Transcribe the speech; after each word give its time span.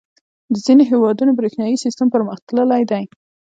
•د 0.53 0.55
ځینو 0.65 0.83
هېوادونو 0.91 1.31
برېښنايي 1.39 1.77
سیسټم 1.83 2.07
پرمختللی 2.15 2.83
دی. 2.91 3.03